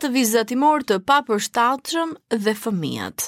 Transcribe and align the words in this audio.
të 0.00 0.08
vizatimor 0.12 0.84
të 0.88 0.96
papërshtatshëm 1.04 2.12
dhe 2.44 2.54
fëmijët. 2.56 3.24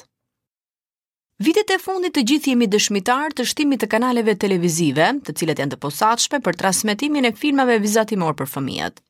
Vitet 1.45 1.73
e 1.75 1.79
fundit 1.83 2.15
të 2.15 2.23
gjithë 2.31 2.53
jemi 2.53 2.69
dëshmitar 2.71 3.35
të 3.35 3.45
shtimit 3.51 3.83
të 3.83 3.89
kanaleve 3.93 4.37
televizive, 4.39 5.09
të 5.27 5.35
cilat 5.37 5.61
janë 5.61 5.75
të 5.75 5.81
posatëshme 5.83 6.39
për 6.47 6.59
transmetimin 6.61 7.27
e 7.29 7.35
filmave 7.41 7.81
vizatimor 7.83 8.37
për 8.39 8.51
fëmijët. 8.55 9.03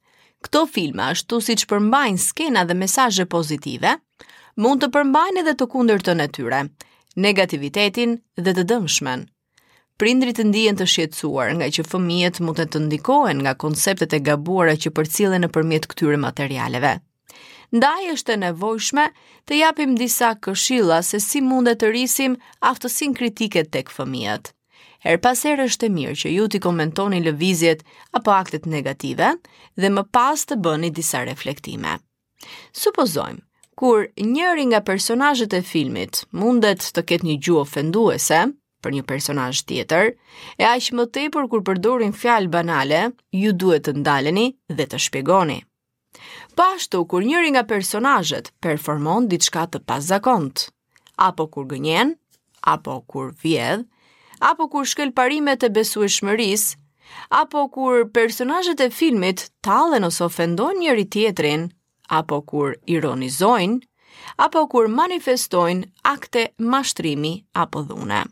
Këto 0.44 0.62
filma, 0.68 1.10
ashtu 1.12 1.40
siç 1.44 1.66
përmbajnë 1.70 2.20
skena 2.24 2.64
dhe 2.68 2.74
mesazhe 2.80 3.26
pozitive, 3.34 3.94
mund 4.56 4.82
të 4.82 4.90
përmbajnë 4.96 5.44
edhe 5.44 5.54
të 5.60 5.68
kundërtën 5.74 6.24
e 6.24 6.28
tyre, 6.36 6.62
negativitetin 7.26 8.16
dhe 8.40 8.56
të 8.56 8.64
dëmshmen. 8.72 9.26
Prindrit 10.00 10.40
ndijen 10.42 10.76
të 10.80 10.88
shqetësuar 10.90 11.52
nga 11.60 11.68
që 11.76 11.84
fëmijët 11.92 12.40
mund 12.42 12.58
të 12.64 12.72
të 12.72 12.84
ndikohen 12.88 13.44
nga 13.44 13.54
konceptet 13.64 14.12
e 14.16 14.22
gabuara 14.26 14.74
që 14.80 14.94
përcillen 14.96 15.44
nëpërmjet 15.46 15.86
këtyre 15.92 16.18
materialeve, 16.26 16.96
ndaj 17.74 18.06
është 18.14 18.34
e 18.36 18.40
nevojshme 18.44 19.04
të 19.48 19.56
japim 19.60 19.96
disa 19.98 20.32
këshilla 20.44 21.00
se 21.02 21.18
si 21.24 21.40
mundet 21.42 21.80
të 21.82 21.88
rrisim 21.90 22.36
aftësin 22.70 23.14
kritike 23.18 23.64
tek 23.74 23.90
fëmijët. 23.90 24.52
Her 25.04 25.18
pasere 25.24 25.66
është 25.68 25.88
e 25.90 25.94
mirë 25.98 26.14
që 26.22 26.30
ju 26.36 26.44
t'i 26.48 26.60
komentoni 26.66 27.18
lëvizjet 27.26 27.82
apo 28.18 28.32
aktet 28.34 28.66
negative 28.76 29.34
dhe 29.82 29.90
më 29.92 30.06
pas 30.16 30.46
të 30.48 30.60
bëni 30.64 30.92
disa 30.96 31.24
reflektime. 31.28 31.96
Supozojmë, 32.76 33.42
kur 33.80 34.06
njëri 34.32 34.64
nga 34.70 34.80
personajët 34.86 35.58
e 35.58 35.62
filmit 35.66 36.22
mundet 36.38 36.86
të 36.94 37.04
ketë 37.10 37.28
një 37.28 37.36
gjuë 37.44 37.62
ofenduese 37.66 38.40
për 38.84 38.92
një 38.94 39.02
personaj 39.08 39.52
tjetër, 39.66 40.10
e 40.60 40.64
aqë 40.68 40.96
më 40.98 41.04
tepër 41.16 41.46
kur 41.48 41.62
përdorin 41.64 42.12
fjalë 42.12 42.50
banale, 42.52 42.98
ju 43.32 43.52
duhet 43.56 43.86
të 43.86 43.94
ndaleni 44.00 44.50
dhe 44.76 44.84
të 44.90 44.98
shpjegoni 45.06 45.62
pashtu 46.54 47.00
kur 47.10 47.22
njëri 47.26 47.50
nga 47.54 47.64
personajet 47.66 48.52
performon 48.62 49.26
ditë 49.30 49.64
të 49.74 49.78
pas 49.88 50.04
zakont, 50.10 50.70
apo 51.28 51.46
kur 51.54 51.64
gënjen, 51.72 52.14
apo 52.74 52.94
kur 53.12 53.32
vjedh, 53.42 53.84
apo 54.40 54.68
kur 54.68 54.84
shkel 54.86 55.12
parimet 55.18 55.64
besu 55.74 56.02
e 56.02 56.08
shmëris, 56.16 56.64
apo 57.30 57.68
kur 57.74 58.06
personajet 58.14 58.80
e 58.86 58.90
filmit 58.90 59.50
talen 59.64 60.04
ose 60.04 60.24
ofendojnë 60.30 60.78
njëri 60.84 61.06
tjetrin, 61.12 61.62
apo 62.18 62.40
kur 62.50 62.74
ironizojnë, 62.86 63.76
apo 64.44 64.66
kur 64.72 64.88
manifestojnë 65.00 65.90
akte 66.14 66.48
mashtrimi 66.72 67.34
apo 67.64 67.82
dhune 67.88 68.22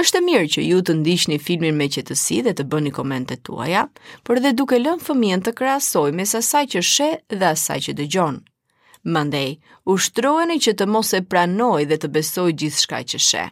është 0.00 0.18
e 0.18 0.24
mirë 0.26 0.46
që 0.52 0.62
ju 0.66 0.76
të 0.82 0.94
një 1.30 1.38
filmin 1.46 1.76
me 1.78 1.86
qetësi 1.96 2.36
dhe 2.44 2.52
të 2.56 2.64
bëni 2.72 2.90
komente 2.98 3.36
tuaja, 3.36 3.82
por 4.24 4.40
dhe 4.40 4.52
duke 4.60 4.78
lënë 4.78 5.02
fëmijën 5.08 5.42
të 5.44 5.52
krasoj 5.58 6.12
me 6.12 6.24
sa 6.26 6.40
saj 6.50 6.64
që 6.74 6.80
she 6.82 7.10
dhe 7.42 7.50
saj 7.64 7.78
që 7.86 7.92
dëgjon. 7.98 8.38
Mandej, 9.16 9.58
ushtroheni 9.84 10.56
që 10.66 10.76
të 10.78 10.86
mos 10.94 11.12
e 11.14 11.20
pranoj 11.30 11.82
dhe 11.90 11.96
të 12.00 12.08
besoj 12.16 12.50
gjithë 12.58 12.80
shka 12.84 13.02
që 13.10 13.18
she. 13.26 13.44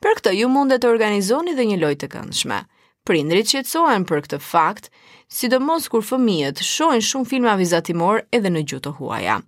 Për 0.00 0.20
këtë 0.20 0.34
ju 0.38 0.48
mundet 0.48 0.82
të 0.82 0.88
organizoni 0.92 1.54
dhe 1.58 1.64
një 1.68 1.78
lojtë 1.82 2.04
të 2.06 2.12
këndshme. 2.14 2.62
Prindrit 3.06 3.46
që 3.50 3.62
të 3.64 4.04
për 4.08 4.20
këtë 4.24 4.38
fakt, 4.46 4.90
sidomos 5.38 5.88
kur 5.88 6.02
fëmijët 6.12 6.62
shojnë 6.64 7.02
shumë 7.10 7.28
filma 7.34 7.54
vizatimor 7.60 8.22
edhe 8.36 8.50
në 8.54 8.64
gjutë 8.70 8.94
huaja. 9.00 9.42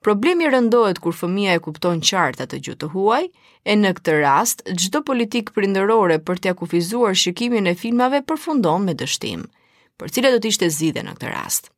Problemi 0.00 0.46
rëndohet 0.48 0.96
kur 1.04 1.12
fëmia 1.16 1.52
e 1.58 1.60
kupton 1.60 1.98
qartë 2.08 2.44
atë 2.46 2.58
gjutë 2.66 2.86
huaj, 2.94 3.24
e 3.68 3.72
në 3.80 3.90
këtë 3.98 4.14
rast, 4.22 4.62
gjdo 4.80 5.02
politik 5.04 5.50
prinderore 5.56 6.16
për 6.28 6.38
t'ja 6.40 6.54
kufizuar 6.56 7.12
shikimin 7.22 7.68
e 7.68 7.74
filmave 7.80 8.22
përfundon 8.30 8.80
me 8.86 8.94
dështim, 9.02 9.42
për 10.00 10.14
cilat 10.16 10.32
do 10.36 10.40
t'ishte 10.46 10.70
zide 10.78 11.02
në 11.04 11.12
këtë 11.18 11.32
rast. 11.34 11.68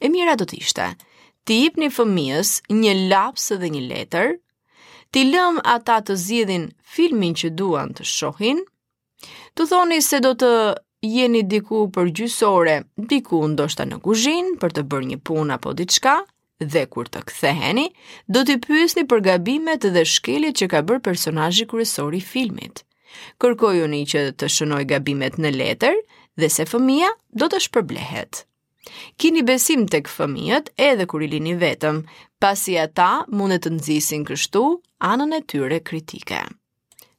E 0.00 0.08
mira 0.14 0.32
do 0.40 0.46
t'ishte, 0.48 0.86
ti 1.44 1.58
ip 1.66 1.76
një 1.84 1.90
fëmijës 1.98 2.54
një 2.78 2.94
lapsë 3.12 3.60
dhe 3.60 3.70
një 3.76 3.84
letër, 3.92 4.32
ti 5.12 5.26
lëm 5.28 5.60
ata 5.74 5.98
të 6.08 6.16
zidhin 6.24 6.66
filmin 6.96 7.36
që 7.42 7.52
duan 7.60 7.92
të 7.98 8.08
shohin, 8.14 8.64
të 9.52 9.68
thoni 9.74 10.00
se 10.08 10.22
do 10.28 10.32
të 10.40 10.52
jeni 11.18 11.44
diku 11.52 11.84
për 11.98 12.14
gjysore, 12.20 12.78
diku 13.12 13.44
ndoshta 13.52 13.84
në 13.92 14.00
kuzhinë 14.08 14.56
për 14.64 14.78
të 14.80 14.88
bërë 14.88 15.12
një 15.12 15.20
punë 15.28 15.60
apo 15.60 15.76
diçka, 15.82 16.16
dhe 16.64 16.84
kur 16.90 17.06
të 17.08 17.20
ktheheni, 17.28 17.88
do 18.26 18.42
t'i 18.44 18.56
pyesni 18.60 19.04
për 19.08 19.20
gabimet 19.24 19.86
dhe 19.94 20.02
shkeljet 20.08 20.58
që 20.58 20.66
ka 20.72 20.80
bërë 20.82 21.02
personazhi 21.06 21.66
kryesor 21.70 22.14
i 22.14 22.20
filmit. 22.20 22.82
Kërkojuni 23.40 24.02
që 24.10 24.24
të 24.38 24.48
shënoj 24.52 24.84
gabimet 24.90 25.38
në 25.40 25.52
letër 25.54 25.96
dhe 26.38 26.48
se 26.50 26.66
fëmia 26.66 27.08
do 27.38 27.48
të 27.50 27.60
shpërblehet. 27.66 28.44
Kini 29.20 29.42
besim 29.44 29.86
tek 29.92 30.08
fëmijët 30.08 30.72
edhe 30.80 31.06
kur 31.10 31.20
i 31.22 31.28
lini 31.28 31.54
vetëm, 31.60 32.02
pasi 32.40 32.76
ata 32.80 33.24
mund 33.28 33.58
të 33.60 33.72
nëzisin 33.76 34.24
kështu 34.28 34.62
anën 35.12 35.34
e 35.38 35.42
tyre 35.50 35.78
kritike. 35.84 36.40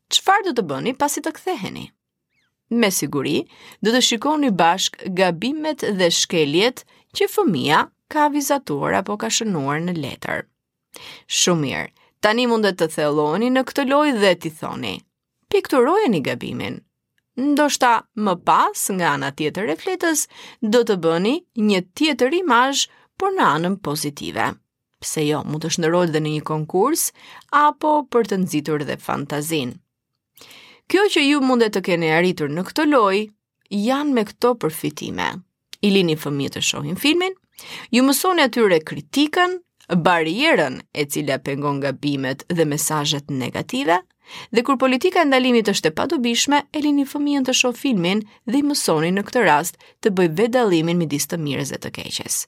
Çfarë 0.09 0.47
do 0.49 0.55
të 0.57 0.65
bëni 0.71 0.95
pasi 0.97 1.21
të 1.21 1.33
ktheheni? 1.37 1.87
Me 2.69 2.89
siguri, 2.93 3.43
do 3.81 3.93
të 3.93 4.01
shikoni 4.09 4.49
bashk 4.57 4.97
gabimet 5.17 5.85
dhe 5.99 6.09
shkeljet 6.13 6.83
që 7.17 7.27
fëmia 7.35 7.85
ka 8.09 8.27
vizatuar 8.33 8.97
apo 8.99 9.15
ka 9.21 9.29
shënuar 9.37 9.79
në 9.85 9.93
letër. 10.01 10.43
Shumë 11.41 11.61
mirë. 11.63 11.87
Tani 12.25 12.45
mundet 12.51 12.75
të 12.81 12.87
thelloheni 12.97 13.49
në 13.55 13.61
këtë 13.69 13.83
lojë 13.89 14.15
dhe 14.21 14.31
t'i 14.41 14.49
thoni: 14.59 14.95
Pikturojeni 15.53 16.19
gabimin. 16.25 16.79
Ndoshta 17.39 17.91
më 18.25 18.33
pas 18.47 18.81
nga 18.97 19.13
ana 19.15 19.29
tjetër 19.39 19.71
e 19.71 19.75
fletës 19.79 20.25
do 20.73 20.81
të 20.83 20.97
bëni 21.05 21.35
një 21.69 21.79
tjetër 21.95 22.35
imazh, 22.41 22.81
por 23.19 23.31
në 23.37 23.45
anën 23.53 23.75
pozitive. 23.87 24.49
Pse 24.99 25.23
jo, 25.29 25.39
mund 25.47 25.63
të 25.63 25.71
shndërrohet 25.77 26.11
edhe 26.11 26.21
në 26.25 26.31
një 26.35 26.43
konkurs 26.49 27.05
apo 27.61 27.93
për 28.11 28.27
të 28.31 28.37
nxitur 28.43 28.83
dhe 28.89 28.95
fantazinë. 29.07 29.75
Kjo 30.89 31.03
që 31.15 31.23
ju 31.29 31.39
mundet 31.45 31.75
të 31.77 31.81
keni 31.87 32.09
arritur 32.17 32.51
në 32.51 32.63
këtë 32.67 32.85
lojë 32.91 33.23
janë 33.87 34.13
me 34.17 34.23
këto 34.29 34.53
përfitime. 34.61 35.29
I 35.87 35.89
lini 35.95 36.15
fëmijët 36.19 36.57
të 36.57 36.63
shohin 36.71 36.97
filmin, 36.99 37.35
Ju 37.95 38.03
mësoni 38.09 38.45
atyre 38.47 38.79
kritikën, 38.91 39.57
barierën 39.97 40.81
e 40.91 41.05
cila 41.09 41.39
pengon 41.41 41.79
gabimet 41.81 42.45
dhe 42.49 42.65
mesajet 42.65 43.25
negative, 43.33 43.97
dhe 44.53 44.61
kur 44.61 44.77
politika 44.77 45.21
e 45.21 45.25
ndalimit 45.25 45.67
është 45.71 45.89
e 45.89 45.93
padobishme, 45.97 46.59
e 46.73 46.77
lini 46.83 47.05
fëmijën 47.09 47.47
të 47.47 47.53
shoh 47.57 47.73
filmin 47.75 48.21
dhe 48.45 48.59
i 48.59 48.63
mësoni 48.63 49.09
në 49.15 49.23
këtë 49.25 49.43
rast 49.47 49.79
të 50.05 50.11
bëj 50.13 50.27
vetë 50.37 50.53
dallimin 50.55 50.97
midis 51.01 51.25
të 51.31 51.39
mirës 51.41 51.71
dhe 51.73 51.79
të 51.81 51.91
keqes. 51.95 52.43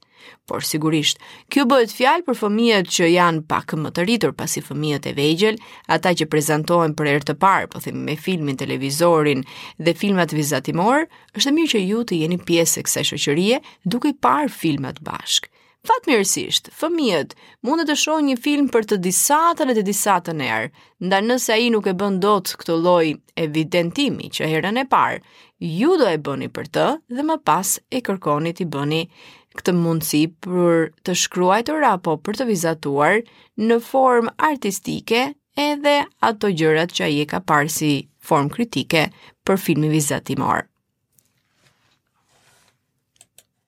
Por 0.46 0.62
sigurisht, 0.62 1.18
kjo 1.50 1.66
bëhet 1.66 1.96
fjalë 1.98 2.26
për 2.28 2.38
fëmijët 2.44 2.92
që 2.96 3.08
janë 3.10 3.42
pak 3.50 3.74
më 3.82 3.90
të 3.96 4.06
rritur 4.06 4.36
pasi 4.38 4.62
fëmijët 4.62 5.08
e 5.10 5.14
vegjël, 5.18 5.58
ata 5.90 6.14
që 6.20 6.28
prezantohen 6.30 6.94
për 6.94 7.10
herë 7.12 7.26
të 7.32 7.38
parë, 7.42 7.72
po 7.74 7.82
me 8.06 8.16
filmin, 8.22 8.58
televizorin 8.62 9.42
dhe 9.82 9.94
filmat 9.98 10.32
vizatimor, 10.38 11.08
është 11.34 11.50
e 11.50 11.56
mirë 11.58 11.72
që 11.74 11.82
ju 11.90 12.04
të 12.04 12.22
jeni 12.22 12.38
pjesë 12.46 12.80
e 12.80 12.86
kësaj 12.86 13.06
shoqërie 13.14 13.62
duke 13.90 14.14
parë 14.22 14.54
filmat 14.62 15.02
bashkë. 15.02 15.48
Fatë 15.90 16.12
mirësisht, 16.12 16.68
fëmijët 16.78 17.32
mundë 17.66 17.88
të 17.90 17.94
shohin 17.98 18.28
një 18.30 18.36
film 18.42 18.68
për 18.74 18.84
të 18.92 18.98
disatën 19.06 19.72
e 19.72 19.76
të 19.80 19.84
disatën 19.88 20.44
e 20.46 20.50
erë, 20.56 20.68
nda 21.10 21.22
nëse 21.26 21.54
a 21.56 21.58
i 21.64 21.72
nuk 21.74 21.88
e 21.90 21.96
bën 22.02 22.20
dot 22.22 22.52
këtë 22.62 22.76
loj 22.84 23.08
evidentimi 23.46 24.28
që 24.36 24.50
herën 24.52 24.78
e 24.78 24.86
parë, 24.92 25.18
ju 25.80 25.96
do 26.02 26.06
e 26.12 26.20
bëni 26.30 26.52
për 26.58 26.70
të 26.78 26.86
dhe 27.18 27.26
më 27.32 27.40
pas 27.50 27.72
e 28.00 28.04
kërkonit 28.10 28.62
i 28.66 28.70
bëni 28.78 29.02
këtë 29.58 29.76
mundësi 29.82 30.22
për 30.46 30.86
të 31.02 31.18
shkruaj 31.24 31.60
të 31.66 31.82
rapo 31.82 32.16
për 32.28 32.40
të 32.44 32.50
vizatuar 32.54 33.18
në 33.72 33.80
form 33.92 34.30
artistike 34.52 35.24
edhe 35.66 35.96
ato 36.30 36.54
gjërat 36.62 36.94
që 37.00 37.08
a 37.08 37.12
i 37.16 37.26
ka 37.34 37.42
parë 37.52 37.74
si 37.80 37.94
form 38.30 38.54
kritike 38.58 39.08
për 39.50 39.66
filmi 39.68 39.90
vizatimorë. 39.98 40.71